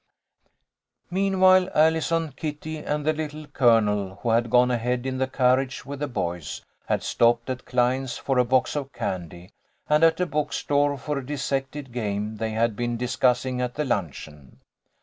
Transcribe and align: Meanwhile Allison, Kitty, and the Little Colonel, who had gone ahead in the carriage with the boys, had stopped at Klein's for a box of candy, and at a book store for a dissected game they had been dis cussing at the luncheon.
Meanwhile 1.11 1.69
Allison, 1.75 2.31
Kitty, 2.35 2.77
and 2.79 3.05
the 3.05 3.13
Little 3.13 3.45
Colonel, 3.45 4.15
who 4.23 4.31
had 4.31 4.49
gone 4.49 4.71
ahead 4.71 5.05
in 5.05 5.19
the 5.19 5.27
carriage 5.27 5.85
with 5.85 5.99
the 5.99 6.07
boys, 6.07 6.65
had 6.87 7.03
stopped 7.03 7.51
at 7.51 7.65
Klein's 7.65 8.17
for 8.17 8.39
a 8.39 8.43
box 8.43 8.75
of 8.75 8.91
candy, 8.93 9.51
and 9.87 10.03
at 10.03 10.19
a 10.19 10.25
book 10.25 10.53
store 10.53 10.97
for 10.97 11.19
a 11.19 11.23
dissected 11.27 11.91
game 11.91 12.37
they 12.37 12.49
had 12.49 12.75
been 12.75 12.97
dis 12.97 13.15
cussing 13.15 13.61
at 13.61 13.75
the 13.75 13.85
luncheon. 13.85 14.61